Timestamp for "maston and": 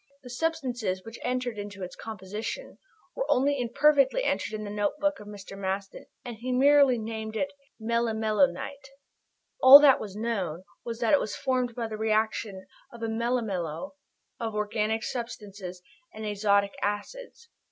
5.55-6.37